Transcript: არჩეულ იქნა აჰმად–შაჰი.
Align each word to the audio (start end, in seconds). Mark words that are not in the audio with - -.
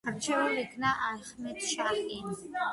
არჩეულ 0.09 0.55
იქნა 0.61 0.95
აჰმად–შაჰი. 1.09 2.21